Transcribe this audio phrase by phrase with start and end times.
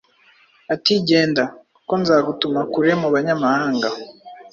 [0.73, 1.43] ati, “Genda,
[1.75, 3.89] kuko nzagutuma kure mu banyamahanga.